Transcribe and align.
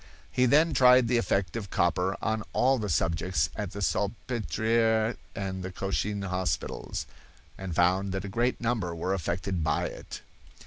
He 0.31 0.47
then 0.47 0.73
tried 0.73 1.07
the 1.07 1.19
effect 1.19 1.55
of 1.55 1.69
copper 1.69 2.17
on 2.23 2.43
all 2.53 2.79
the 2.79 2.89
subjects 2.89 3.51
at 3.55 3.69
the 3.69 3.83
Salpetriere 3.83 5.15
and 5.35 5.61
the 5.61 5.71
Cochin 5.71 6.23
hospitals, 6.23 7.05
and 7.55 7.75
found 7.75 8.11
that 8.11 8.25
a 8.25 8.27
great 8.27 8.59
number 8.59 8.95
were 8.95 9.13
affected 9.13 9.63
by 9.63 9.85
it." 9.85 10.21